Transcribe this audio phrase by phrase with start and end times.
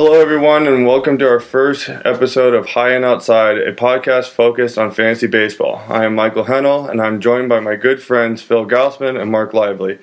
[0.00, 4.78] Hello, everyone, and welcome to our first episode of High and Outside, a podcast focused
[4.78, 5.82] on fantasy baseball.
[5.88, 9.52] I am Michael Hennel, and I'm joined by my good friends Phil Gaussman and Mark
[9.54, 9.98] Lively.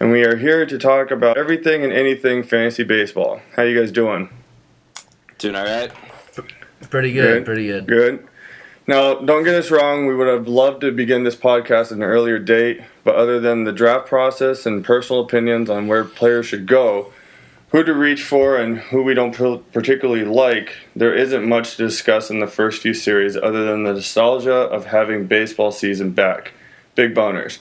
[0.00, 3.40] And we are here to talk about everything and anything fantasy baseball.
[3.54, 4.28] How you guys doing?
[5.38, 5.92] Doing all right.
[6.90, 7.86] Pretty good, pretty good.
[7.86, 8.26] Good.
[8.88, 12.02] Now, don't get us wrong, we would have loved to begin this podcast at an
[12.02, 16.66] earlier date, but other than the draft process and personal opinions on where players should
[16.66, 17.12] go,
[17.70, 19.34] who to reach for, and who we don't
[19.72, 23.92] particularly like, there isn't much to discuss in the first few series other than the
[23.92, 26.52] nostalgia of having baseball season back.
[26.94, 27.58] Big boners.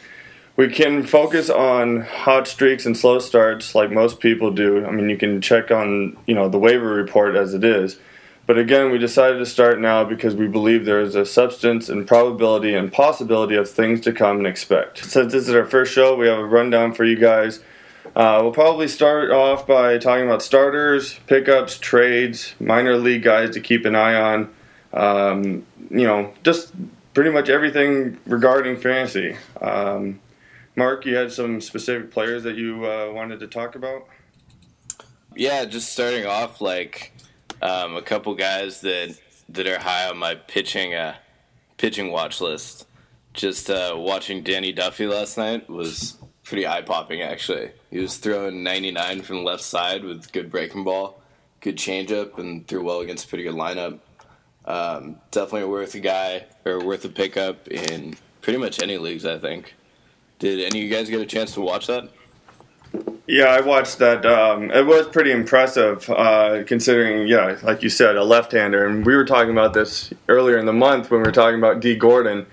[0.56, 4.86] We can focus on hot streaks and slow starts like most people do.
[4.86, 8.00] I mean, you can check on, you know, the waiver report as it is.
[8.48, 12.08] But again, we decided to start now because we believe there is a substance and
[12.08, 15.04] probability and possibility of things to come and expect.
[15.04, 17.60] Since this is our first show, we have a rundown for you guys.
[18.18, 23.62] Uh, we'll probably start off by talking about starters, pickups, trades, minor league guys to
[23.62, 24.50] keep an eye on.
[24.92, 26.74] Um, you know, just
[27.14, 29.38] pretty much everything regarding fantasy.
[29.62, 30.20] Um,
[30.76, 34.08] Mark, you had some specific players that you uh, wanted to talk about?
[35.36, 37.14] Yeah, just starting off, like
[37.62, 39.16] um, a couple guys that
[39.50, 41.18] that are high on my pitching uh,
[41.78, 42.88] pitching watch list.
[43.34, 47.22] Just uh, watching Danny Duffy last night was pretty eye popping.
[47.22, 51.22] Actually, he was throwing 99 from the left side with good breaking ball,
[51.60, 54.00] good changeup, and threw well against a pretty good lineup.
[54.66, 59.26] Um, definitely worth a guy or worth a pickup in pretty much any leagues.
[59.26, 59.76] I think.
[60.40, 62.10] Did any of you guys get a chance to watch that?
[63.28, 64.26] Yeah, I watched that.
[64.26, 68.86] Um, it was pretty impressive, uh, considering, yeah, like you said, a left-hander.
[68.86, 71.82] And we were talking about this earlier in the month when we were talking about
[71.82, 72.46] Dee Gordon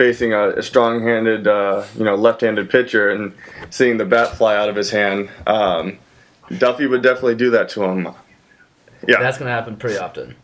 [0.00, 3.34] facing a, a strong-handed, uh, you know, left-handed pitcher and
[3.68, 5.28] seeing the bat fly out of his hand.
[5.46, 5.98] Um,
[6.56, 8.08] Duffy would definitely do that to him.
[9.06, 10.36] Yeah, that's going to happen pretty often.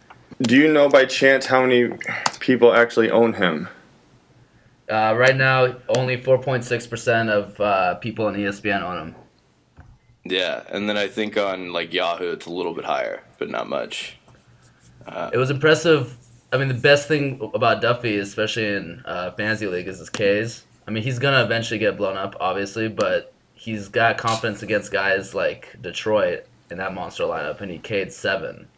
[0.43, 1.97] Do you know by chance how many
[2.39, 3.71] people actually own him?
[4.91, 9.15] Uh, right now, only 4.6% of uh, people on ESPN own him.
[10.27, 13.71] Yeah, and then I think on like Yahoo it's a little bit higher, but not
[13.71, 14.19] much.
[15.07, 16.15] Uh, it was impressive.
[16.53, 20.65] I mean, the best thing about Duffy, especially in uh, fantasy league, is his Ks.
[20.87, 25.35] I mean, he's gonna eventually get blown up, obviously, but he's got confidence against guys
[25.35, 28.69] like Detroit in that monster lineup, and he K'd seven.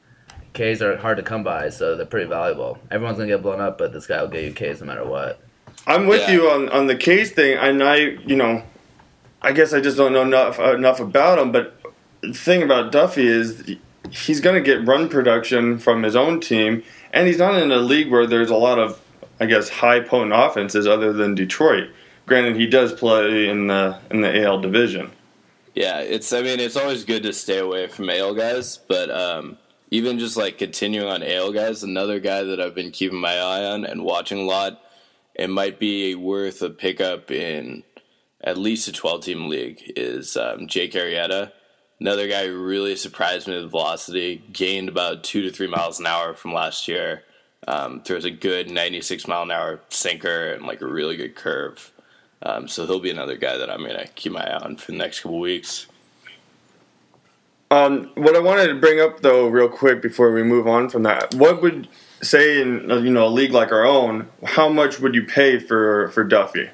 [0.55, 2.79] Ks are hard to come by, so they're pretty valuable.
[2.91, 5.41] Everyone's gonna get blown up, but this guy will get you Ks no matter what.
[5.87, 6.33] I'm with yeah.
[6.33, 8.63] you on, on the K's thing, and I, you know,
[9.41, 11.53] I guess I just don't know enough enough about him.
[11.53, 11.81] But
[12.21, 13.77] the thing about Duffy is
[14.11, 16.83] he's going to get run production from his own team,
[17.13, 19.01] and he's not in a league where there's a lot of,
[19.41, 21.91] I guess, high potent offenses other than Detroit.
[22.27, 25.11] Granted, he does play in the in the AL division.
[25.75, 26.33] Yeah, it's.
[26.33, 29.59] I mean, it's always good to stay away from AL guys, but um,
[29.91, 33.65] even just like continuing on AL guys, another guy that I've been keeping my eye
[33.65, 34.83] on and watching a lot,
[35.35, 37.85] it might be worth a pickup in
[38.43, 41.53] at least a 12 team league is um, Jake Arrieta.
[42.01, 46.07] Another guy who really surprised me with velocity, gained about two to three miles an
[46.07, 47.25] hour from last year.
[47.67, 51.93] Um, throws a good 96 mile an hour sinker and like a really good curve.
[52.41, 54.93] Um, so he'll be another guy that I'm going to keep my eye on for
[54.93, 55.87] the next couple weeks.
[57.71, 61.03] Um, what I wanted to bring up though, real quick before we move on from
[61.03, 61.89] that, what would
[62.23, 66.09] say in you know a league like our own, how much would you pay for
[66.11, 66.71] for Duffy?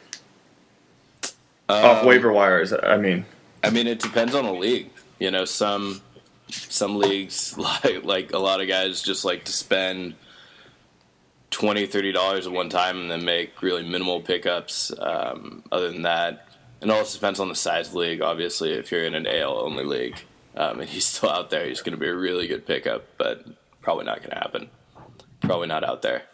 [1.68, 3.24] Um, Off waiver wires, I mean.
[3.64, 4.90] I mean, it depends on the league.
[5.24, 6.02] You know, some
[6.50, 10.16] some leagues like like a lot of guys just like to spend
[11.50, 16.02] 20 30 dollars at one time and then make really minimal pickups um, other than
[16.02, 16.46] that.
[16.82, 18.72] It also depends on the size of the league obviously.
[18.72, 20.18] If you're in an al only league
[20.58, 23.46] um, and he's still out there he's going to be a really good pickup but
[23.80, 24.68] probably not going to happen.
[25.40, 26.24] Probably not out there.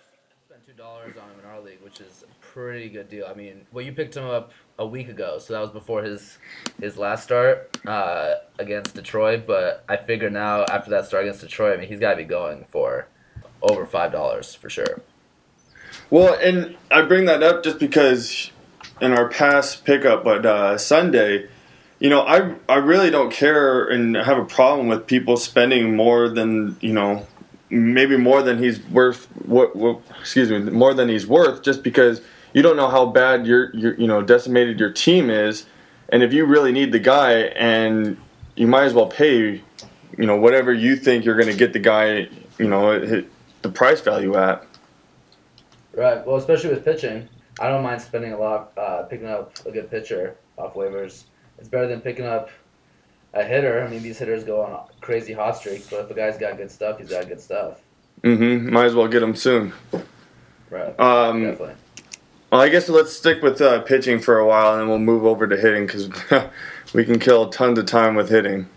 [0.47, 3.29] Spent two dollars on him in our league which is a pretty good deal.
[3.31, 6.39] I mean well you picked him up a week ago, so that was before his
[6.81, 9.47] his last start uh, against Detroit.
[9.47, 12.25] But I figure now after that start against Detroit, I mean he's got to be
[12.25, 13.07] going for
[13.63, 15.03] over five dollars for sure.
[16.09, 18.51] Well, and I bring that up just because
[19.01, 21.49] in our past pickup, but uh, Sunday,
[21.99, 26.31] you know, I I really don't care and have a problem with people spending more
[26.31, 27.27] than you know,
[27.69, 29.27] maybe more than he's worth.
[29.45, 32.23] What, what excuse me, more than he's worth, just because
[32.53, 35.67] you don't know how bad your, your you know decimated your team is,
[36.09, 38.17] and if you really need the guy, and
[38.57, 39.63] you might as well pay,
[40.19, 43.25] you know, whatever you think you're going to get the guy, you know,
[43.63, 44.67] the price value at.
[45.93, 46.25] Right.
[46.27, 49.91] Well, especially with pitching, I don't mind spending a lot uh, picking up a good
[49.91, 51.25] pitcher off waivers.
[51.59, 52.51] It's better than picking up
[53.35, 53.83] a hitter.
[53.83, 56.71] I mean, these hitters go on crazy hot streaks, but if a guy's got good
[56.71, 57.81] stuff, he's got good stuff.
[58.23, 58.73] Mm-hmm.
[58.73, 59.73] Might as well get him soon.
[60.69, 60.99] Right.
[61.01, 61.75] Um, Definitely.
[62.51, 65.25] Well, I guess let's stick with uh, pitching for a while, and then we'll move
[65.25, 66.11] over to hitting because
[66.95, 68.69] we can kill tons of time with hitting.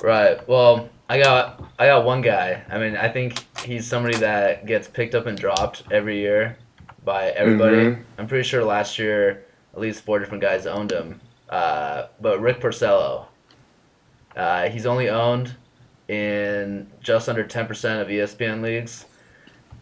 [0.00, 0.46] Right.
[0.48, 2.62] Well, I got I got one guy.
[2.70, 6.56] I mean, I think he's somebody that gets picked up and dropped every year
[7.04, 7.76] by everybody.
[7.76, 8.02] Mhm.
[8.18, 9.44] I'm pretty sure last year
[9.74, 11.20] at least four different guys owned him.
[11.48, 13.26] Uh, but Rick Porcello,
[14.36, 15.56] uh, he's only owned
[16.08, 19.06] in just under 10% of ESPN leagues,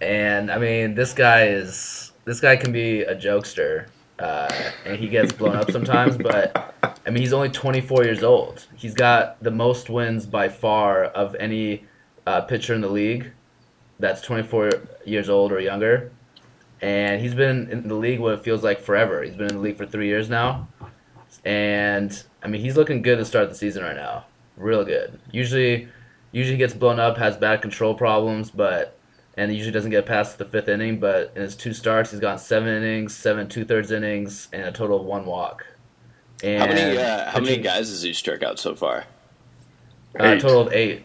[0.01, 3.89] and I mean this guy is this guy can be a jokester,
[4.19, 4.53] uh,
[4.85, 6.75] and he gets blown up sometimes, but.
[7.07, 8.67] I mean, he's only 24 years old.
[8.75, 11.85] He's got the most wins by far of any
[12.27, 13.31] uh, pitcher in the league
[13.99, 14.71] that's 24
[15.05, 16.11] years old or younger.
[16.81, 19.23] And he's been in the league what it feels like forever.
[19.23, 20.69] He's been in the league for three years now.
[21.45, 24.27] And, I mean, he's looking good to start the season right now.
[24.57, 25.19] Real good.
[25.31, 25.89] Usually,
[26.33, 28.96] usually gets blown up, has bad control problems, but
[29.37, 30.99] and he usually doesn't get past the fifth inning.
[31.01, 34.73] But in his two starts, he's gone seven innings, seven two thirds innings, and a
[34.73, 35.67] total of one walk.
[36.45, 39.05] And How many uh, how many guys has he struck out so far?
[40.19, 40.41] Uh, Eight.
[40.41, 41.05] total of eight.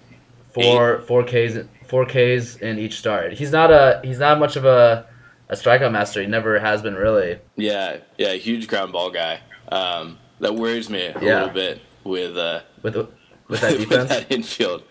[0.53, 1.57] Four four Ks
[1.87, 3.33] four Ks in each start.
[3.33, 5.05] He's not a he's not much of a
[5.49, 6.21] a strikeout master.
[6.21, 7.39] He never has been really.
[7.55, 9.39] Yeah, yeah, huge ground ball guy.
[9.69, 11.39] Um, that worries me a Yeah.
[11.39, 12.95] little bit with uh, With
[13.47, 14.83] with that defense with that infield.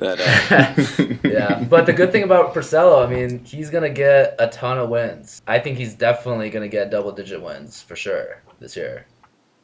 [0.00, 0.20] That
[1.22, 4.78] uh, yeah, but the good thing about Porcello, I mean, he's gonna get a ton
[4.78, 5.42] of wins.
[5.46, 9.06] I think he's definitely gonna get double digit wins for sure this year.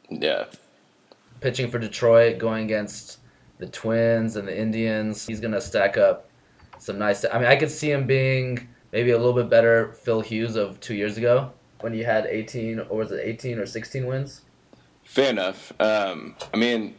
[0.09, 0.45] yeah,
[1.41, 3.19] Pitching for Detroit, going against
[3.57, 6.29] the Twins and the Indians, he's gonna stack up
[6.77, 7.23] some nice.
[7.25, 10.79] I mean, I could see him being maybe a little bit better Phil Hughes of
[10.79, 11.51] two years ago
[11.81, 14.41] when he had 18 or was it 18 or 16 wins.
[15.03, 15.71] fair enough.
[15.79, 16.95] Um, I mean,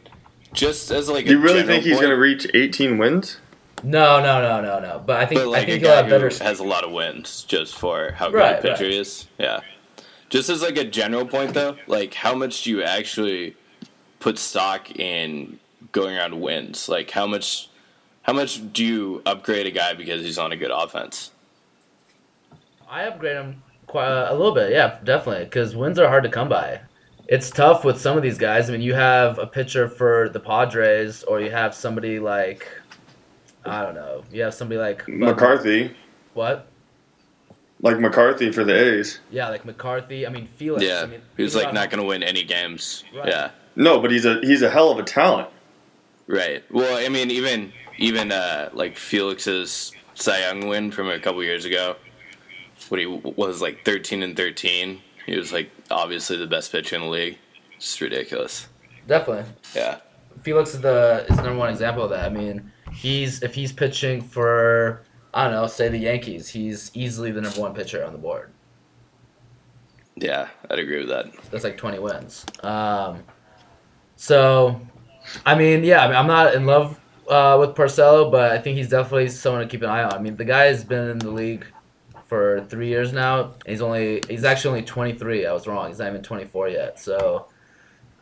[0.53, 3.39] just as like you a really think he's point, going to reach 18 wins?
[3.83, 5.03] No, no, no, no, no.
[5.05, 6.31] But I think But like I think a he'll guy have who better.
[6.41, 8.93] has a lot of wins just for how good Right, a pitcher right.
[8.93, 9.27] he is.
[9.39, 9.61] Yeah.
[10.29, 13.57] Just as like a general point though, like how much do you actually
[14.19, 15.59] put stock in
[15.93, 16.89] going around wins?
[16.89, 17.69] Like how much
[18.23, 21.31] how much do you upgrade a guy because he's on a good offense?
[22.89, 26.49] I upgrade him quite a little bit, yeah, definitely, because wins are hard to come
[26.49, 26.81] by.
[27.29, 28.69] It's tough with some of these guys.
[28.69, 32.69] I mean, you have a pitcher for the Padres, or you have somebody like,
[33.65, 35.97] I don't know, you have somebody like McCarthy.
[36.35, 36.69] What?
[37.81, 39.21] Like McCarthy for the A's.
[39.31, 40.27] Yeah, like McCarthy.
[40.27, 40.85] I mean, Felix.
[40.85, 41.03] yeah.
[41.03, 43.05] I mean, he like not going to win any games.
[43.15, 43.29] Right.
[43.29, 43.51] Yeah.
[43.75, 45.49] No, but he's a he's a hell of a talent.
[46.27, 46.65] Right.
[46.71, 51.67] Well, I mean, even even uh, like Felix's Cy Young win from a couple years
[51.67, 51.97] ago,
[52.89, 57.03] when he was like thirteen and thirteen, he was like obviously the best pitcher in
[57.03, 57.39] the league.
[57.77, 58.69] It's ridiculous.
[59.07, 59.51] Definitely.
[59.75, 59.99] Yeah.
[60.43, 62.25] Felix is the is the number one example of that.
[62.25, 65.03] I mean, he's if he's pitching for
[65.33, 68.51] I don't know, say the Yankees, he's easily the number one pitcher on the board.
[70.17, 71.27] Yeah, I'd agree with that.
[71.51, 72.47] That's like twenty wins.
[72.63, 73.23] Um,
[74.17, 74.81] so,
[75.45, 76.99] I mean, yeah, I mean, I'm not in love
[77.29, 80.15] uh, with Porcello, but I think he's definitely someone to keep an eye on.
[80.15, 81.67] I mean, the guy has been in the league
[82.27, 83.55] for three years now.
[83.67, 85.47] He's only he's actually only 23.
[85.47, 85.89] I was wrong.
[85.89, 86.99] He's not even 24 yet.
[86.99, 87.47] So,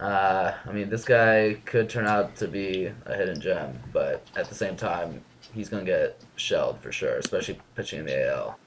[0.01, 4.49] uh, I mean, this guy could turn out to be a hidden gem, but at
[4.49, 8.59] the same time, he's gonna get shelled for sure, especially pitching in the AL.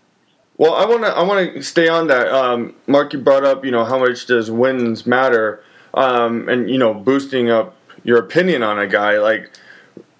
[0.57, 2.27] Well, I want to I want to stay on that.
[2.29, 5.63] Um, Mark, you brought up, you know, how much does wins matter,
[5.93, 9.51] um, and you know, boosting up your opinion on a guy like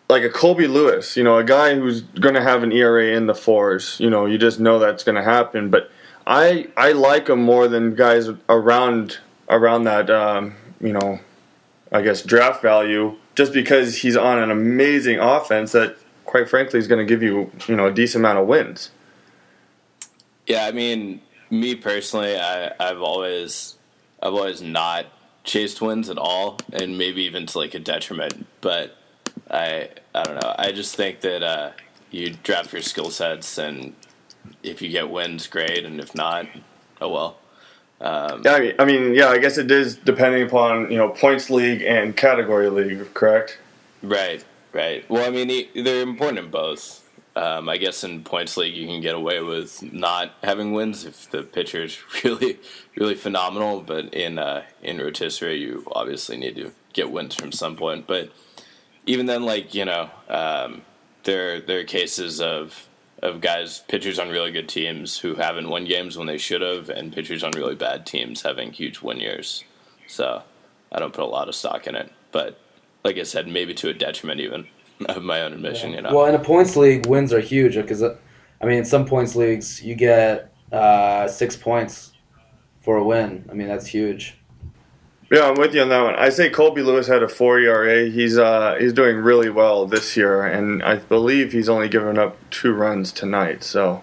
[0.10, 1.18] like a Colby Lewis.
[1.18, 4.00] You know, a guy who's going to have an ERA in the fours.
[4.00, 5.70] You know, you just know that's going to happen.
[5.70, 5.92] But
[6.26, 10.10] I I like him more than guys around around that.
[10.10, 11.20] Um, you know,
[11.92, 16.88] I guess draft value, just because he's on an amazing offense that, quite frankly, is
[16.88, 18.92] going to give you you know a decent amount of wins.
[20.46, 23.76] Yeah, I mean, me personally, I, I've always,
[24.22, 25.08] I've always not
[25.44, 28.48] chased wins at all, and maybe even to like a detriment.
[28.62, 28.96] But
[29.50, 30.56] I, I don't know.
[30.58, 31.72] I just think that uh,
[32.12, 33.94] you draft your skill sets, and
[34.64, 36.48] if you get wins, great, and if not,
[37.02, 37.38] oh well.
[38.00, 41.82] Um, Yeah, I mean, yeah, I guess it is depending upon you know points league
[41.82, 43.58] and category league, correct?
[44.04, 45.10] Right, right.
[45.10, 47.04] Well, I mean, they're important in both.
[47.36, 51.30] Um, I guess in points league you can get away with not having wins if
[51.30, 52.58] the pitcher is really,
[52.96, 53.82] really phenomenal.
[53.82, 58.08] But in uh, in rotisserie, you obviously need to get wins from some point.
[58.08, 58.32] But
[59.08, 60.84] even then, like you know, um,
[61.24, 62.88] there there are cases of
[63.24, 66.90] of guys pitchers on really good teams who haven't won games when they should have,
[66.90, 69.64] and pitchers on really bad teams having huge win years.
[70.08, 70.44] So
[70.92, 72.60] I don't put a lot of stock in it, but
[73.04, 74.68] like I said, maybe to a detriment even
[75.08, 75.92] of my own admission.
[75.92, 76.14] You know.
[76.14, 79.82] Well, in a points league, wins are huge because, I mean, in some points leagues,
[79.82, 82.14] you get uh, six points
[82.80, 83.46] for a win.
[83.50, 84.37] I mean, that's huge.
[85.30, 86.16] Yeah, I'm with you on that one.
[86.16, 88.10] I say Colby Lewis had a four ERA.
[88.10, 92.38] He's uh he's doing really well this year, and I believe he's only given up
[92.50, 94.02] two runs tonight, so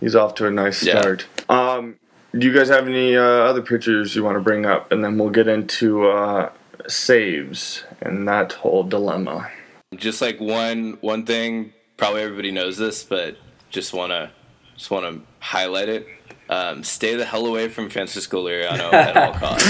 [0.00, 1.00] he's off to a nice Yeah.
[1.00, 1.26] start.
[1.48, 1.96] Um,
[2.36, 5.16] do you guys have any uh, other pitchers you want to bring up, and then
[5.16, 6.50] we'll get into uh,
[6.86, 9.50] saves and that whole dilemma.
[9.96, 13.36] just like one one thing, probably everybody knows this, but
[13.70, 14.30] just wanna
[14.76, 16.06] just wanna highlight it.
[16.48, 19.66] Um, stay the hell away from Francisco Liriano at all costs.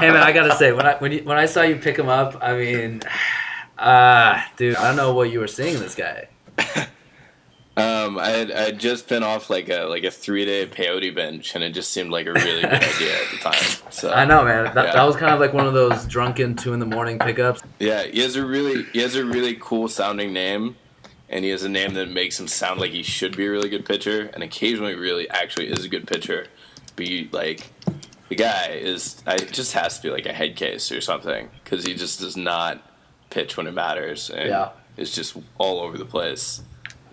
[0.00, 2.08] hey man, I gotta say when I when you, when I saw you pick him
[2.08, 3.02] up, I mean,
[3.78, 6.28] ah, dude, I don't know what you were seeing in this guy.
[7.78, 11.14] Um, I had I had just been off like a like a three day peyote
[11.14, 13.90] binge, and it just seemed like a really good idea at the time.
[13.90, 14.72] So I know, man.
[14.74, 14.92] That, Yeah.
[14.94, 17.60] that was kind of like one of those drunken two in the morning pickups.
[17.78, 20.76] Yeah, he has a really he has a really cool sounding name,
[21.28, 23.68] and he has a name that makes him sound like he should be a really
[23.68, 26.46] good pitcher, and occasionally really actually is a good pitcher.
[26.96, 27.66] But you, like
[28.28, 31.48] the guy is, I it just has to be like a head case or something
[31.62, 32.82] because he just does not
[33.30, 34.70] pitch when it matters, and Yeah.
[34.96, 36.62] it's just all over the place,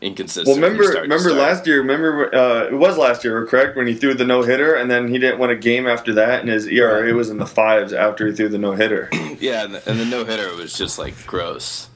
[0.01, 0.47] inconsistent.
[0.47, 1.41] Well, remember, start remember start.
[1.41, 1.79] last year.
[1.79, 3.75] Remember, uh, it was last year, correct?
[3.75, 6.39] When he threw the no hitter, and then he didn't win a game after that,
[6.41, 9.09] and his ERA was in the fives after he threw the no hitter.
[9.43, 11.89] Yeah, and the, and the no hitter was just like gross.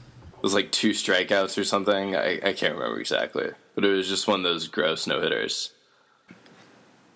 [0.48, 2.16] Was like two strikeouts or something.
[2.16, 5.72] I, I can't remember exactly, but it was just one of those gross no hitters.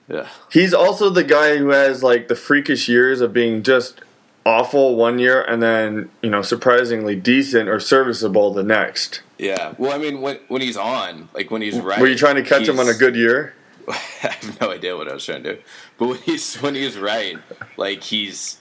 [0.09, 4.01] Yeah, He's also the guy who has like the freakish years of being just
[4.45, 9.21] awful one year, and then you know surprisingly decent or serviceable the next.
[9.37, 9.75] yeah.
[9.77, 12.43] Well, I mean, when when he's on, like when he's right, Were you trying to
[12.43, 13.53] catch him on a good year?
[13.87, 15.61] I have no idea what I was trying to do,
[15.97, 17.37] but when he's when he's right,
[17.77, 18.57] like he's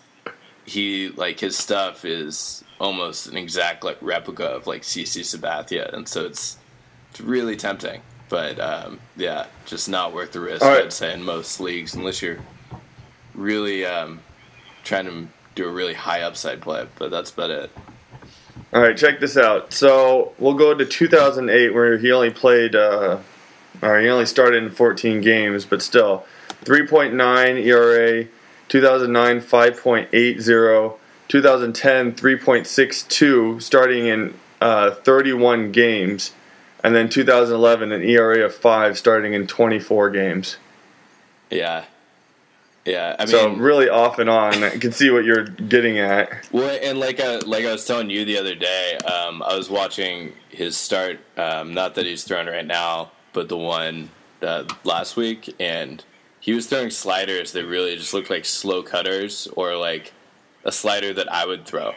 [0.70, 6.08] he like his stuff is almost an exact like replica of like CC Sabathia, and
[6.08, 6.58] so it's
[7.10, 8.02] it's really tempting.
[8.28, 10.62] But um, yeah, just not worth the risk.
[10.62, 10.84] Right.
[10.84, 12.38] I'd say in most leagues, unless you're
[13.34, 14.20] really um,
[14.84, 16.86] trying to do a really high upside play.
[16.96, 17.70] But that's about it.
[18.72, 19.72] All right, check this out.
[19.72, 23.18] So we'll go to 2008, where he only played, uh,
[23.82, 26.24] or he only started in 14 games, but still,
[26.64, 28.28] 3.9 ERA.
[28.70, 30.96] 2009, 5.80.
[31.28, 36.32] 2010, 3.62, starting in uh, 31 games,
[36.82, 40.56] and then 2011, an ERA of five, starting in 24 games.
[41.50, 41.84] Yeah,
[42.84, 43.14] yeah.
[43.16, 44.64] I mean, so really off and on.
[44.64, 46.48] I can see what you're getting at.
[46.50, 49.70] Well, and like I, like I was telling you the other day, um, I was
[49.70, 51.20] watching his start.
[51.36, 54.10] Um, not that he's thrown right now, but the one
[54.42, 56.04] uh, last week, and
[56.40, 60.12] he was throwing sliders that really just looked like slow cutters, or like
[60.64, 61.94] a slider that I would throw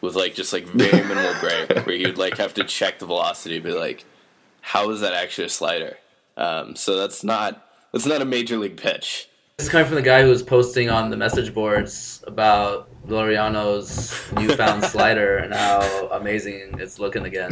[0.00, 3.58] with like just like very minimal break, where you'd like have to check the velocity,
[3.60, 4.04] be like,
[4.62, 5.98] how is that actually a slider?
[6.36, 9.28] Um, so that's not that's not a major league pitch.
[9.62, 14.12] This is coming from the guy who was posting on the message boards about Liriano's
[14.32, 17.50] newfound slider and how amazing it's looking again.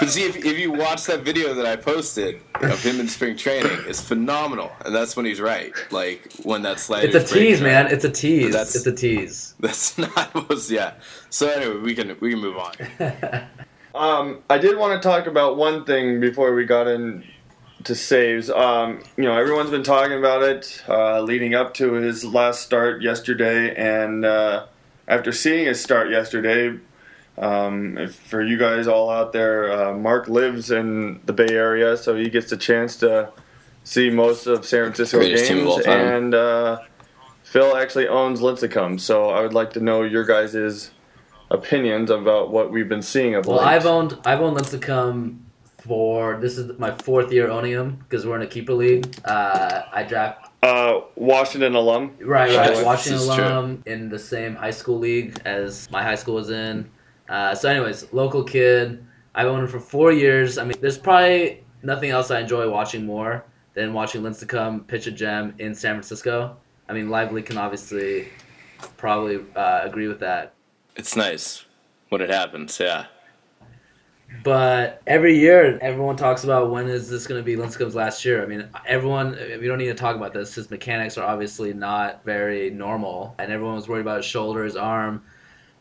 [0.00, 3.36] But see, if, if you watch that video that I posted of him in spring
[3.36, 5.72] training, it's phenomenal, and that's when he's right.
[5.92, 7.06] Like when that slider.
[7.16, 7.86] It's a tease, man.
[7.86, 8.50] It's a tease.
[8.50, 9.54] That's- It's a tease.
[9.60, 10.94] that's not what's yeah.
[11.28, 12.74] So anyway, we can we can move on.
[13.92, 16.86] Um, I did want to talk about one thing before we got
[17.80, 18.50] into saves.
[18.50, 23.00] Um, you know, everyone's been talking about it uh, leading up to his last start
[23.00, 24.66] yesterday, and uh,
[25.08, 26.78] after seeing his start yesterday,
[27.38, 31.96] um, if, for you guys all out there, uh, Mark lives in the Bay Area,
[31.96, 33.32] so he gets a chance to
[33.82, 36.06] see most of San Francisco Greatest team of games, all time.
[36.06, 36.80] and uh,
[37.44, 40.90] Phil actually owns Lincecum, so I would like to know your guys'
[41.50, 43.60] opinions about what we've been seeing of Well.
[43.60, 45.38] I've owned I've owned Lincecum
[45.90, 49.04] for this is my fourth year owning him because we're in a keeper league.
[49.24, 52.02] Uh, I draft Uh, Washington alum.
[52.20, 53.44] right, right, Washington is true.
[53.44, 56.88] alum in the same high school league as my high school was in.
[57.28, 59.04] Uh, so, anyways, local kid.
[59.34, 60.58] I've owned him for four years.
[60.58, 63.44] I mean, there's probably nothing else I enjoy watching more
[63.74, 66.56] than watching Lincecum pitch a gem in San Francisco.
[66.88, 68.28] I mean, Lively can obviously
[68.96, 70.54] probably uh, agree with that.
[70.94, 71.64] It's nice
[72.10, 72.78] when it happens.
[72.78, 73.06] Yeah.
[74.42, 78.42] But every year, everyone talks about when is this going to be Lincecum's last year.
[78.42, 80.54] I mean, everyone, we don't need to talk about this.
[80.54, 84.76] His mechanics are obviously not very normal, and everyone was worried about his shoulder, his
[84.76, 85.22] arm.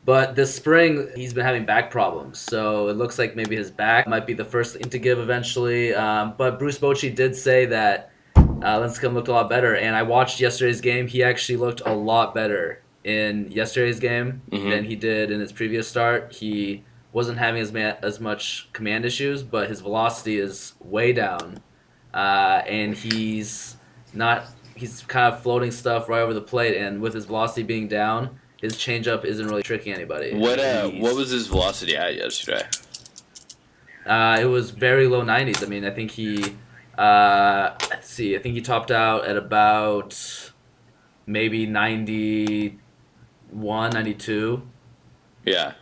[0.05, 4.07] But this spring, he's been having back problems, so it looks like maybe his back
[4.07, 5.93] might be the first thing to give eventually.
[5.93, 10.03] Um, but Bruce Bochy did say that uh, Lincecum looked a lot better, and I
[10.03, 11.07] watched yesterday's game.
[11.07, 14.69] He actually looked a lot better in yesterday's game Mhm.
[14.69, 16.33] than he did in his previous start.
[16.33, 21.61] He wasn't having as ma- as much command issues, but his velocity is way down,
[22.13, 23.77] uh, and he's
[24.13, 24.45] not.
[24.75, 28.39] He's kind of floating stuff right over the plate, and with his velocity being down,
[28.61, 30.33] his changeup isn't really tricking anybody.
[30.35, 32.63] What uh, He's- what was his velocity at yesterday?
[34.05, 35.61] Uh, it was very low 90s.
[35.63, 36.55] I mean, I think he,
[36.97, 40.51] uh, let's see, I think he topped out at about
[41.27, 44.63] maybe 91, 92.
[45.45, 45.73] Yeah.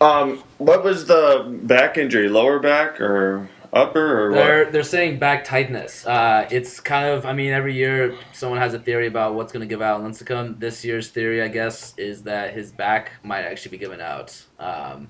[0.00, 2.28] Um, what was the back injury?
[2.28, 4.72] Lower back or upper or They're what?
[4.72, 6.06] they're saying back tightness.
[6.06, 9.66] Uh, it's kind of I mean every year someone has a theory about what's going
[9.66, 10.58] to give out Lincecum.
[10.60, 14.40] This year's theory, I guess, is that his back might actually be given out.
[14.58, 15.08] Um,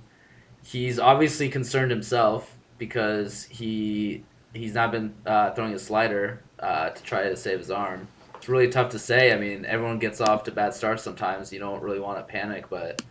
[0.65, 4.25] he's obviously concerned himself because he
[4.55, 8.09] he's not been uh, throwing a slider uh, to try to save his arm.
[8.37, 9.33] It's really tough to say.
[9.33, 11.53] I mean, everyone gets off to bad starts sometimes.
[11.53, 13.03] You don't really want to panic, but.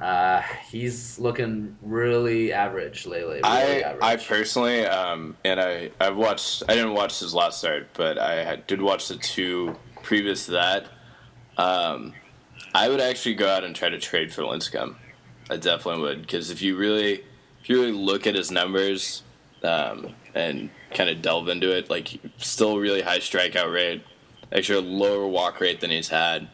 [0.00, 3.36] Uh, he's looking really average lately.
[3.36, 4.02] Really I average.
[4.02, 8.44] I personally um and I I've watched I didn't watch his last start, but I
[8.44, 10.86] had, did watch the two previous to that.
[11.56, 12.14] Um,
[12.74, 14.94] I would actually go out and try to trade for Lincecum.
[15.50, 17.24] I definitely would because if you really
[17.60, 19.22] if you really look at his numbers
[19.62, 24.04] um, and kind of delve into it, like still really high strikeout rate,
[24.52, 26.48] actually a lower walk rate than he's had,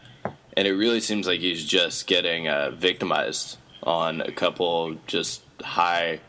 [0.56, 6.20] and it really seems like he's just getting uh, victimized on a couple just high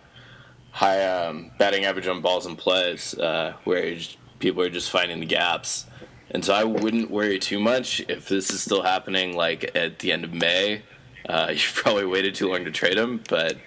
[0.71, 3.95] high um, batting average on balls and plays uh, where
[4.39, 5.85] people are just finding the gaps.
[6.31, 10.11] And so I wouldn't worry too much if this is still happening like at the
[10.11, 10.81] end of May.
[11.29, 13.57] Uh, you probably waited too long to trade him, but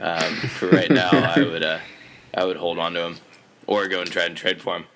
[0.00, 1.78] um, for right now, I would uh,
[2.34, 3.16] I would hold on to him
[3.66, 4.86] or go and try and trade for him.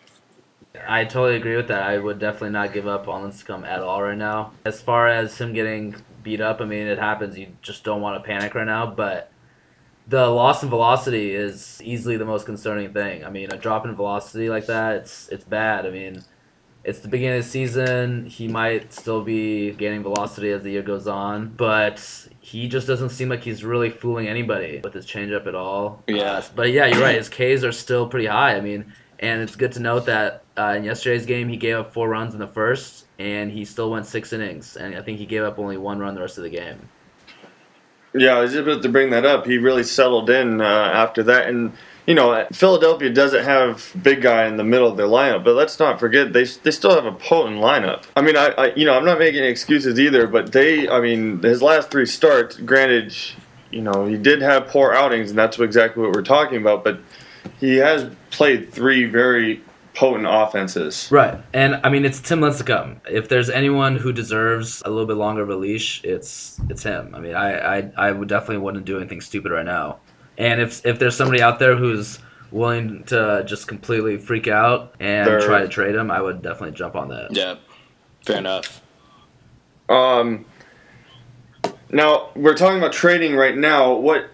[0.89, 1.83] I totally agree with that.
[1.83, 4.53] I would definitely not give up on Lincecum at all right now.
[4.65, 7.37] As far as him getting beat up, I mean, it happens.
[7.37, 8.87] You just don't want to panic right now.
[8.87, 9.31] But
[10.09, 13.25] the loss in velocity is easily the most concerning thing.
[13.25, 15.87] I mean, a drop in velocity like that, it's it's bad.
[15.87, 16.25] I mean,
[16.85, 18.27] it's the beginning of the season.
[18.27, 23.11] He might still be gaining velocity as the year goes on, but he just doesn't
[23.11, 26.03] seem like he's really fooling anybody with his changeup at all.
[26.09, 26.33] Yeah.
[26.33, 27.17] Uh, but yeah, you're right.
[27.17, 28.57] His Ks are still pretty high.
[28.57, 31.93] I mean, and it's good to note that uh, in yesterday's game he gave up
[31.93, 35.27] four runs in the first, and he still went six innings, and I think he
[35.27, 36.89] gave up only one run the rest of the game.
[38.15, 39.47] Yeah, I was about to bring that up.
[39.47, 41.73] He really settled in uh, after that, and
[42.07, 45.79] you know, Philadelphia doesn't have big guy in the middle of their lineup, but let's
[45.79, 48.05] not forget they they still have a potent lineup.
[48.17, 51.41] I mean, I, I you know I'm not making excuses either, but they, I mean,
[51.43, 53.15] his last three starts, granted,
[53.71, 57.01] you know, he did have poor outings, and that's exactly what we're talking about, but
[57.61, 59.63] he has played three very
[59.95, 61.09] potent offenses.
[61.11, 63.01] Right, and I mean it's Tim Lincecum.
[63.11, 67.15] If there's anyone who deserves a little bit longer of a leash, it's it's him.
[67.15, 69.99] I mean, I I, I would definitely wouldn't do anything stupid right now.
[70.39, 72.19] And if if there's somebody out there who's
[72.51, 76.73] willing to just completely freak out and There- try to trade him, I would definitely
[76.77, 77.35] jump on that.
[77.35, 77.57] Yeah,
[78.27, 78.81] fair enough.
[79.89, 80.45] Um,
[81.91, 83.93] now we're talking about trading right now.
[83.95, 84.27] What?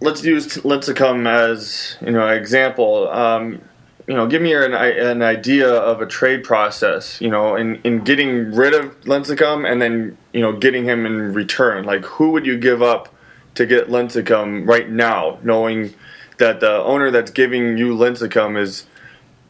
[0.00, 3.08] Let's use Lincecum as you know example.
[3.08, 3.62] Um,
[4.12, 7.18] you know, give me an, an idea of a trade process.
[7.18, 11.32] You know, in, in getting rid of Lincecum and then you know getting him in
[11.32, 11.84] return.
[11.84, 13.08] Like, who would you give up
[13.54, 15.94] to get Lincecum right now, knowing
[16.36, 18.84] that the owner that's giving you Lincecum is,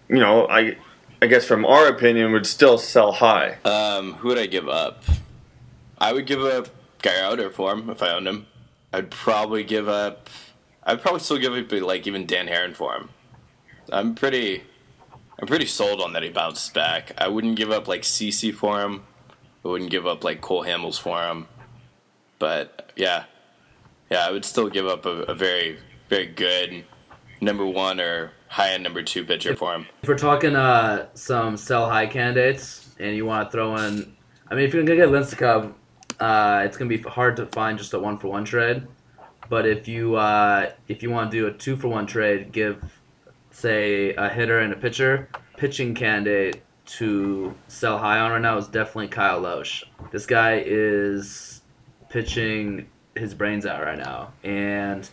[0.09, 0.77] you know, I.
[1.21, 3.59] I guess from our opinion, would still sell high.
[3.65, 5.05] Um, who would I give up?
[5.97, 6.69] I would give up
[7.01, 8.47] Garroter for him if I owned him.
[8.93, 10.29] I'd probably give up.
[10.83, 13.11] I'd probably still give up like even Dan Haren for him.
[13.93, 14.65] I'm pretty.
[15.39, 17.13] I'm pretty sold on that he bounces back.
[17.19, 19.03] I wouldn't give up like CC for him.
[19.65, 21.49] I wouldn't give up like Cole Hamels for him.
[22.39, 23.25] But yeah,
[24.11, 25.79] yeah, I would still give up a, a very
[26.09, 26.85] very good
[27.41, 29.87] number one or high end number two pitcher for him.
[30.03, 34.15] If we're talking uh, some sell high candidates, and you want to throw in,
[34.49, 35.75] I mean, if you're gonna get Lincecum,
[36.21, 38.87] uh, it's gonna be hard to find just a one for one trade.
[39.49, 42.83] But if you uh, if you want to do a two for one trade, give
[43.53, 48.67] say a hitter and a pitcher, pitching candidate to sell high on right now is
[48.67, 49.85] definitely Kyle Lohse.
[50.11, 51.63] This guy is
[52.09, 55.09] pitching his brains out right now, and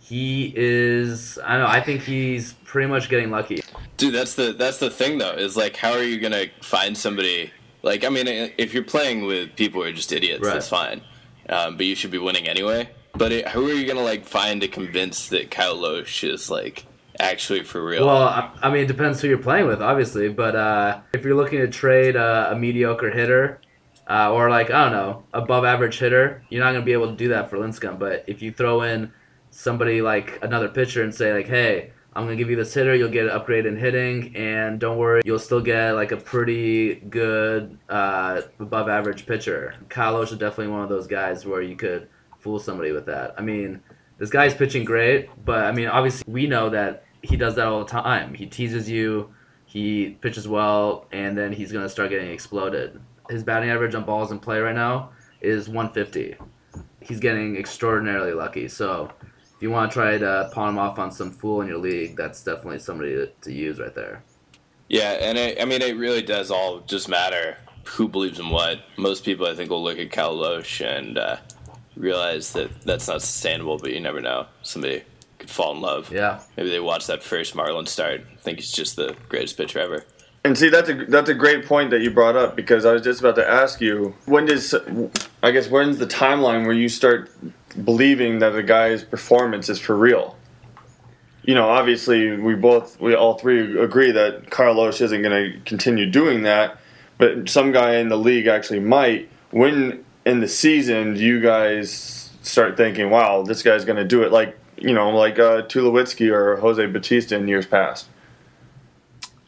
[0.00, 1.68] he is I don't know.
[1.68, 3.60] I think he's pretty much getting lucky.
[3.96, 5.32] Dude, that's the that's the thing though.
[5.32, 7.50] Is like, how are you gonna find somebody?
[7.82, 8.26] Like, I mean,
[8.58, 10.54] if you're playing with people who are just idiots, Right.
[10.54, 11.02] that's fine.
[11.48, 12.88] Um, but you should be winning anyway.
[13.14, 16.84] But it, who are you gonna like find to convince that Kyle Lohse is like
[17.20, 18.06] actually for real?
[18.06, 20.28] Well, I, I mean, it depends who you're playing with, obviously.
[20.28, 23.60] But uh, if you're looking to trade uh, a mediocre hitter
[24.08, 27.16] uh, or like I don't know, above average hitter, you're not gonna be able to
[27.16, 27.98] do that for Lincecum.
[27.98, 29.12] But if you throw in
[29.50, 33.10] somebody like another pitcher and say like, hey, I'm gonna give you this hitter, you'll
[33.10, 37.78] get an upgrade in hitting, and don't worry, you'll still get like a pretty good
[37.88, 39.74] uh, above average pitcher.
[39.88, 43.34] Kyle is definitely one of those guys where you could fool somebody with that.
[43.36, 43.82] I mean,
[44.18, 47.80] this guy's pitching great, but I mean, obviously we know that he does that all
[47.80, 48.34] the time.
[48.34, 49.34] He teases you,
[49.64, 53.00] he pitches well, and then he's gonna start getting exploded.
[53.28, 55.10] His batting average on balls in play right now
[55.40, 56.36] is 150.
[57.00, 58.68] He's getting extraordinarily lucky.
[58.68, 61.78] So if you want to try to pawn him off on some fool in your
[61.78, 64.22] league, that's definitely somebody to, use right there.
[64.88, 68.80] Yeah, and it, I mean, it really does all just matter who believes in what.
[68.96, 71.38] Most people, I think, will look at Cal Lohse and uh,
[71.96, 74.46] realize that that's not sustainable, but you never know.
[74.62, 75.02] Somebody
[75.46, 76.12] could fall in love.
[76.12, 76.40] Yeah.
[76.56, 80.04] Maybe they watch that first Marlin start, I think he's just the greatest pitcher ever.
[80.44, 83.02] And see, that's a that's a great point that you brought up because I was
[83.02, 84.74] just about to ask you when does
[85.42, 87.30] I guess when's the timeline where you start
[87.84, 90.36] believing that a guy's performance is for real?
[91.42, 96.08] You know, obviously we both we all three agree that Carlos isn't going to continue
[96.08, 96.78] doing that,
[97.18, 99.28] but some guy in the league actually might.
[99.50, 104.22] When in the season do you guys start thinking, "Wow, this guy's going to do
[104.22, 104.30] it"?
[104.30, 108.08] Like you know, like uh, Tulowitzki or Jose Bautista in years past.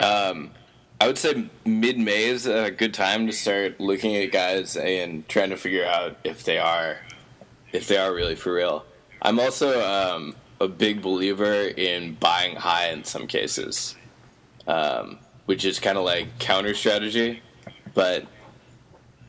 [0.00, 0.52] Um,
[1.00, 5.28] I would say mid May is a good time to start looking at guys and
[5.28, 6.98] trying to figure out if they are
[7.72, 8.84] if they are really for real.
[9.22, 13.96] I'm also um, a big believer in buying high in some cases,
[14.66, 17.42] um, which is kind of like counter strategy.
[17.94, 18.26] But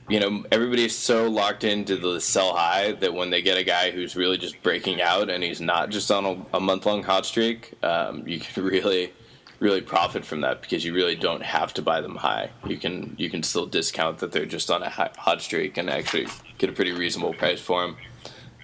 [0.09, 3.91] you know, everybody's so locked into the sell high that when they get a guy
[3.91, 7.25] who's really just breaking out and he's not just on a, a month long hot
[7.25, 9.13] streak, um, you can really
[9.59, 12.49] really profit from that because you really don't have to buy them high.
[12.65, 16.27] You can you can still discount that they're just on a hot streak and actually
[16.57, 17.97] get a pretty reasonable price for them.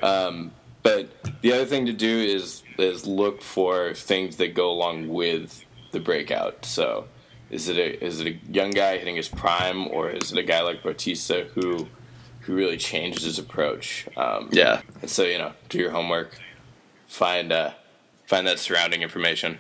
[0.02, 0.52] Um,
[0.84, 1.10] but
[1.42, 6.00] the other thing to do is is look for things that go along with the
[6.00, 6.66] breakout.
[6.66, 7.08] So,
[7.50, 10.44] is it a is it a young guy hitting his prime, or is it a
[10.44, 11.88] guy like Bautista who
[12.42, 14.08] who really changes his approach?
[14.18, 14.82] Um, yeah.
[15.06, 16.40] So you know, do your homework,
[17.08, 17.72] find uh,
[18.26, 19.60] find that surrounding information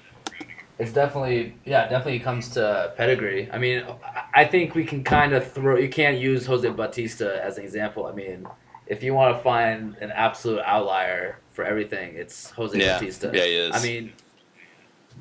[0.77, 3.85] it's definitely yeah definitely comes to pedigree i mean
[4.33, 8.05] i think we can kind of throw you can't use jose bautista as an example
[8.05, 8.45] i mean
[8.87, 12.99] if you want to find an absolute outlier for everything it's jose yeah.
[12.99, 13.75] bautista yeah he is.
[13.75, 14.11] i mean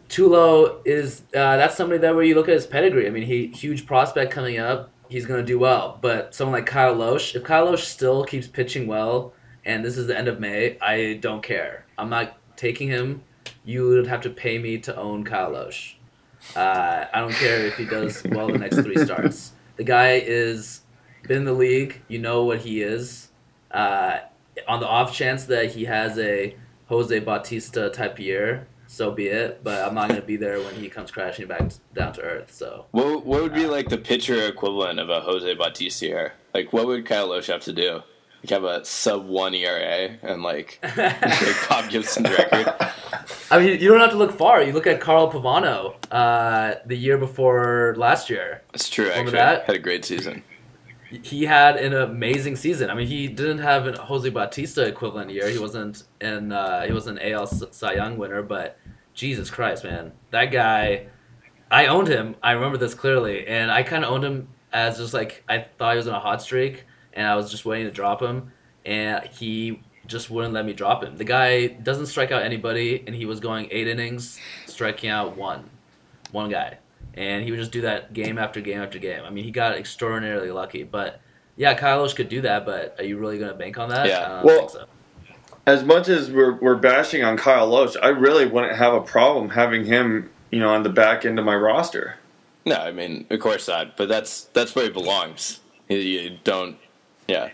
[0.09, 3.49] tulo is uh, that's somebody that where you look at his pedigree i mean he
[3.49, 7.43] huge prospect coming up he's going to do well but someone like kyle lohse if
[7.45, 9.33] kyle lohse still keeps pitching well
[9.64, 13.23] and this is the end of may i don't care i'm not taking him
[13.64, 15.95] you would have to pay me to own Kyle Lohse.
[16.55, 19.53] Uh, I don't care if he does well the next three starts.
[19.77, 20.83] The guy is
[21.23, 22.03] been in the league.
[22.09, 23.29] You know what he is.
[23.71, 24.19] Uh,
[24.69, 26.55] on the off chance that he has a
[26.88, 29.62] Jose Bautista type year, so be it.
[29.62, 32.52] But I'm not going to be there when he comes crashing back down to earth.
[32.52, 36.33] So what what would be like the pitcher equivalent of a Jose Bautista year?
[36.52, 38.02] Like what would Kyle Lohse have to do?
[38.42, 42.74] Like have a sub one ERA and like break Bob Gibson's record.
[43.50, 44.62] I mean, you don't have to look far.
[44.62, 48.62] You look at Carl Pavano uh, the year before last year.
[48.72, 49.07] That's true.
[49.07, 49.64] Remember actually, that?
[49.64, 50.42] had a great season.
[51.22, 52.90] He had an amazing season.
[52.90, 55.48] I mean, he didn't have a Jose Bautista equivalent year.
[55.48, 56.53] He wasn't in.
[56.53, 58.79] Uh, he was an AL Cy Young winner, but
[59.14, 61.07] Jesus Christ, man, that guy.
[61.70, 62.37] I owned him.
[62.42, 65.92] I remember this clearly, and I kind of owned him as just like I thought
[65.92, 68.53] he was in a hot streak, and I was just waiting to drop him,
[68.85, 71.16] and he just wouldn't let me drop him.
[71.16, 75.70] The guy doesn't strike out anybody, and he was going eight innings, striking out one,
[76.33, 76.79] one guy,
[77.16, 79.22] and he would just do that game after game after game.
[79.24, 81.20] I mean, he got extraordinarily lucky, but
[81.57, 82.66] yeah, Kyle could do that.
[82.66, 84.07] But are you really going to bank on that?
[84.07, 84.42] Yeah.
[84.42, 84.87] well, so.
[85.66, 89.50] as much as we're we're bashing on Kyle Lohse, I really wouldn't have a problem
[89.50, 92.16] having him, you know, on the back end of my roster.
[92.66, 93.96] No, I mean, of course not.
[93.96, 95.61] But that's that's where he belongs.
[95.88, 96.79] You don't,
[97.29, 97.50] yeah.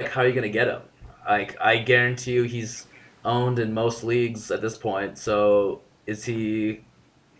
[0.00, 0.80] Like, How are you going to get him?
[1.28, 2.86] Like I guarantee you, he's
[3.24, 5.18] owned in most leagues at this point.
[5.18, 6.80] So is he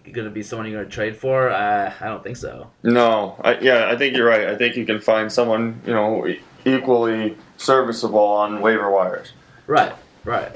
[0.05, 1.51] going to be someone you're going to trade for?
[1.51, 2.71] I I don't think so.
[2.83, 4.49] No, I, yeah, I think you're right.
[4.49, 6.27] I think you can find someone you know
[6.65, 9.33] equally serviceable on waiver wires.
[9.67, 10.55] Right, right.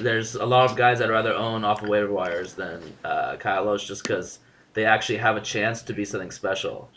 [0.00, 3.66] There's a lot of guys I'd rather own off of waiver wires than uh, Kyle
[3.66, 4.38] Lohse just because
[4.74, 6.90] they actually have a chance to be something special.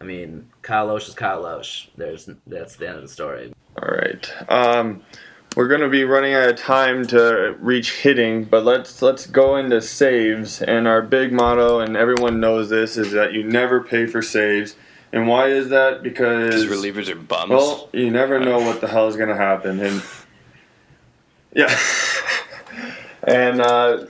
[0.00, 1.88] I mean, Kyle Lohse is Kyle Lohse.
[1.96, 3.52] There's that's the end of the story.
[3.80, 4.50] All right.
[4.50, 5.02] Um,
[5.56, 9.56] we're going to be running out of time to reach hitting, but let's let's go
[9.56, 10.60] into saves.
[10.60, 14.76] And our big motto, and everyone knows this, is that you never pay for saves.
[15.12, 16.02] And why is that?
[16.02, 17.50] Because relievers are bums.
[17.50, 20.02] well, you never know what the hell is going to happen, and
[21.54, 21.78] yeah.
[23.22, 24.06] and uh,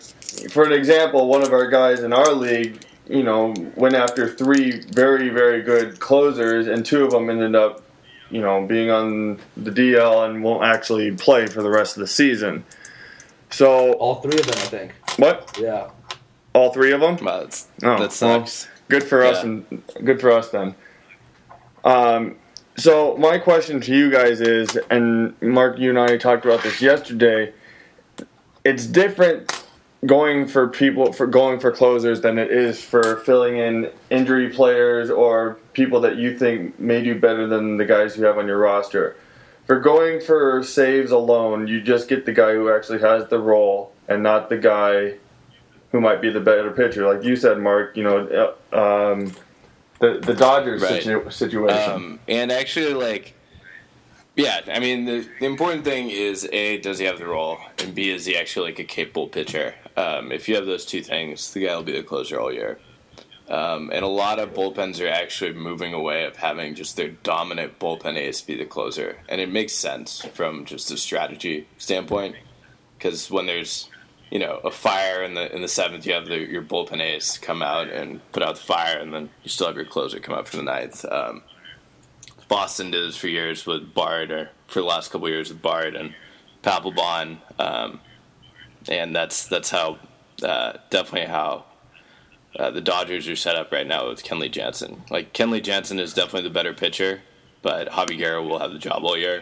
[0.50, 4.80] for an example, one of our guys in our league, you know, went after three
[4.80, 7.83] very very good closers, and two of them ended up,
[8.30, 12.06] you know, being on the DL and won't actually play for the rest of the
[12.06, 12.64] season.
[13.50, 14.92] So All three of them, I think.
[15.18, 15.56] what?
[15.60, 15.90] Yeah.
[16.52, 17.16] All three of them?
[17.24, 18.68] Wow, that's, Oh, that sucks.
[18.88, 20.74] Good for us and good for us then.
[21.84, 22.36] Um,
[22.76, 26.80] so my question to you guys is, and Mark, you and I talked about this
[26.80, 27.52] yesterday.
[28.64, 29.64] It's different
[30.06, 35.10] going for people for going for closers than it is for filling in injury players
[35.10, 38.58] or people that you think may do better than the guys you have on your
[38.58, 39.16] roster.
[39.66, 43.92] For going for saves alone, you just get the guy who actually has the role
[44.08, 45.14] and not the guy
[45.90, 47.12] who might be the better pitcher.
[47.12, 49.32] Like you said, Mark, you know, uh, um,
[50.00, 51.02] the the Dodgers Right.
[51.02, 51.92] situ- situation.
[51.92, 53.34] Um, and actually, like,
[54.36, 57.58] yeah, I mean, the, the important thing is A, does he have the role?
[57.78, 59.76] And B, is he actually like a capable pitcher?
[59.96, 62.78] Um, if you have those two things, the guy will be the closer all year.
[63.48, 67.78] Um, and a lot of bullpens are actually moving away of having just their dominant
[67.78, 69.18] bullpen ace be the closer.
[69.28, 72.36] And it makes sense from just a strategy standpoint.
[72.96, 73.90] Because when there's
[74.30, 77.36] you know a fire in the in the seventh, you have the, your bullpen ace
[77.36, 80.34] come out and put out the fire, and then you still have your closer come
[80.34, 81.04] out for the ninth.
[81.04, 81.42] Um,
[82.48, 85.94] Boston did this for years with Bard, or for the last couple years with Bard
[85.94, 86.14] and
[86.62, 88.00] Papelbon, um,
[88.88, 89.98] and that's that's how
[90.42, 91.66] uh, definitely how
[92.58, 95.02] uh, the Dodgers are set up right now with Kenley Jansen.
[95.10, 97.22] Like Kenley Jansen is definitely the better pitcher,
[97.62, 99.40] but Javy Guerra will have the job all year.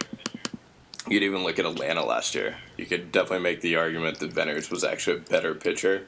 [1.09, 2.57] You'd even look at Atlanta last year.
[2.77, 6.07] You could definitely make the argument that Venters was actually a better pitcher,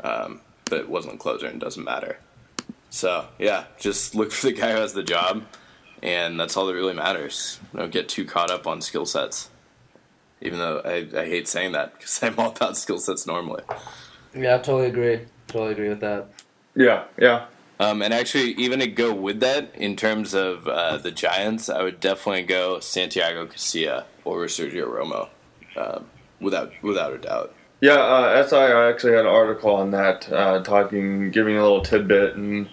[0.00, 2.18] um, but wasn't a closer and doesn't matter.
[2.90, 5.44] So yeah, just look for the guy who has the job,
[6.02, 7.58] and that's all that really matters.
[7.74, 9.50] Don't get too caught up on skill sets.
[10.40, 13.62] Even though I, I hate saying that because I'm all about skill sets normally.
[14.36, 15.20] Yeah, I totally agree.
[15.48, 16.28] Totally agree with that.
[16.74, 17.46] Yeah, yeah.
[17.80, 21.82] Um, and actually, even to go with that, in terms of uh, the Giants, I
[21.82, 25.28] would definitely go Santiago Casilla over Sergio Romo,
[25.76, 26.06] um,
[26.40, 27.54] without without a doubt.
[27.80, 31.82] Yeah, uh, SI I actually had an article on that, uh, talking, giving a little
[31.82, 32.68] tidbit, and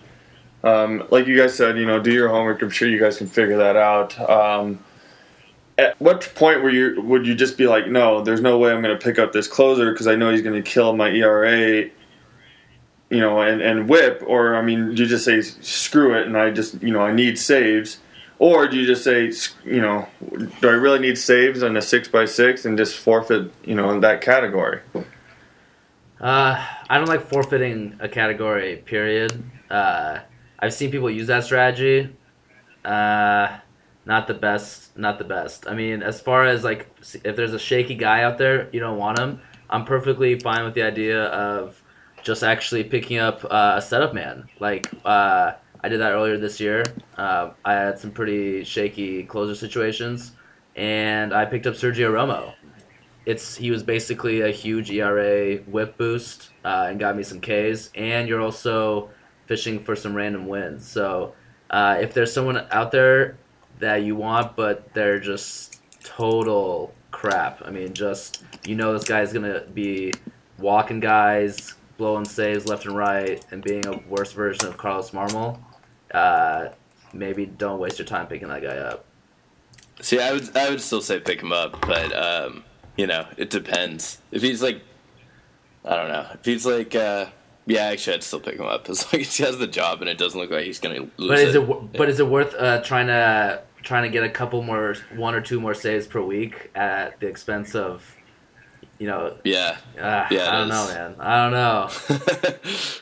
[0.64, 2.62] um, like you guys said, you know, do your homework.
[2.62, 4.18] I'm sure you guys can figure that out.
[4.30, 4.80] Um,
[5.78, 8.82] at what point were you would you just be like, no, there's no way I'm
[8.82, 11.90] going to pick up this closer because I know he's going to kill my ERA,
[13.12, 16.38] you know, and and whip, or I mean, do you just say screw it and
[16.38, 18.00] I just you know I need saves.
[18.40, 19.32] Or do you just say,
[19.64, 20.08] you know,
[20.62, 23.92] do I really need saves on a six by six and just forfeit, you know,
[23.92, 24.80] in that category?
[26.20, 28.78] Uh, I don't like forfeiting a category.
[28.78, 29.44] Period.
[29.70, 30.22] Uh,
[30.58, 32.16] I've seen people use that strategy.
[32.84, 33.60] Uh,
[34.08, 34.98] not the best.
[34.98, 35.68] Not the best.
[35.68, 36.90] I mean, as far as like,
[37.24, 39.40] if there's a shaky guy out there, you don't want him.
[39.70, 41.81] I'm perfectly fine with the idea of
[42.24, 44.48] just actually picking up uh, a setup man.
[44.60, 45.54] Like, uh,
[45.84, 46.84] I did that earlier this year.
[47.18, 50.34] Uh, I had some pretty shaky closer situations,
[50.76, 52.54] and I picked up Sergio Romo
[53.26, 57.90] it's he was basically a huge ERA whip boost uh, and got me some Ks.
[57.96, 59.10] And you're also
[59.46, 60.88] fishing for some random wins.
[60.88, 61.34] So
[61.70, 63.38] uh, if there's someone out there
[63.80, 67.62] that you want, but they're just total crap.
[67.64, 70.14] I mean, just you know this guy's gonna be
[70.58, 75.60] walking guys, blowing saves left and right, and being a worse version of Carlos Marmol.
[76.12, 76.70] Uh,
[77.14, 79.06] maybe don't waste your time picking that guy up.
[80.02, 82.64] See, I would I would still say pick him up, but um,
[82.98, 84.18] you know, it depends.
[84.32, 84.82] If he's like,
[85.86, 87.28] I don't know, if he's like, uh,
[87.68, 90.10] yeah, actually, I'd still pick him up as long as he has the job and
[90.10, 91.62] it doesn't look like he's gonna lose But is it.
[91.62, 94.96] it wor- but is it worth uh, trying to trying to get a couple more
[95.16, 98.16] one or two more saves per week at the expense of
[99.02, 99.78] you know yeah.
[99.98, 102.58] uh, Yeah, I don't know man I don't know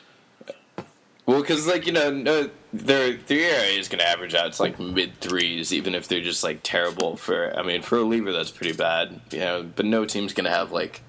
[1.26, 4.62] well, because like you know, no, their their ERA is going to average out to
[4.62, 7.56] like mid threes, even if they're just like terrible for.
[7.56, 9.62] I mean, for a lever, that's pretty bad, you know.
[9.62, 11.02] But no team's going to have like,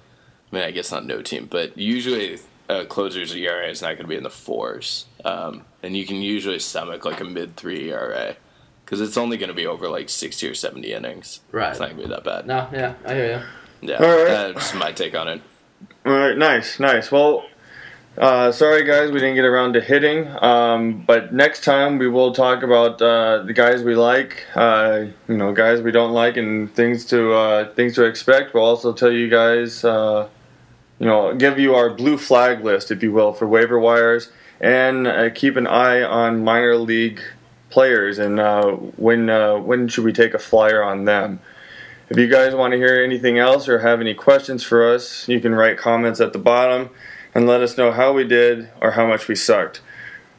[0.52, 4.04] I mean, I guess not no team, but usually a closer's ERA is not going
[4.04, 7.90] to be in the fours, um, and you can usually stomach like a mid three
[7.90, 8.36] ERA
[8.84, 11.40] because it's only going to be over like sixty or seventy innings.
[11.50, 11.70] Right.
[11.70, 12.46] It's not going to be that bad.
[12.46, 13.42] no yeah I hear you
[13.82, 14.54] Yeah, All right.
[14.54, 15.42] that's my take on it.
[16.06, 17.10] All right, nice, nice.
[17.10, 17.44] Well,
[18.16, 22.32] uh, sorry guys, we didn't get around to hitting, um, but next time we will
[22.32, 26.72] talk about uh, the guys we like, uh, you know, guys we don't like, and
[26.74, 28.54] things to uh, things to expect.
[28.54, 30.28] We'll also tell you guys, uh,
[30.98, 35.06] you know, give you our blue flag list, if you will, for waiver wires, and
[35.06, 37.20] uh, keep an eye on minor league
[37.70, 41.40] players and uh, when uh, when should we take a flyer on them.
[42.12, 45.40] If you guys want to hear anything else or have any questions for us, you
[45.40, 46.90] can write comments at the bottom
[47.34, 49.80] and let us know how we did or how much we sucked.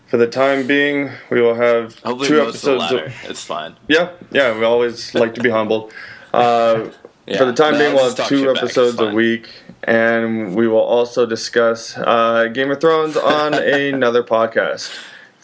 [0.06, 2.92] For the time being, we will have Hopefully, two episodes.
[2.92, 3.76] Of, It's fine.
[3.88, 5.92] yeah, yeah, we always like to be humbled.
[6.32, 6.90] Uh,
[7.26, 7.38] Yeah.
[7.40, 8.64] for the time No, being, we'll have two shit back.
[8.64, 9.50] It's episodes a week,
[9.84, 14.94] and we will also discuss uh, Game of Thrones on another podcast.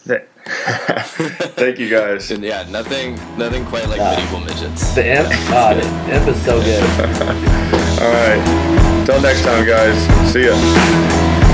[0.06, 0.22] Th-
[1.56, 2.30] Thank you guys.
[2.30, 4.16] And yeah, nothing, nothing quite like Yeah.
[4.16, 4.94] medieval midgets.
[4.94, 6.82] The imp, oh, uh, the imp is so good.
[8.00, 9.04] All right.
[9.06, 10.32] Till next time, guys.
[10.32, 11.46] See ya.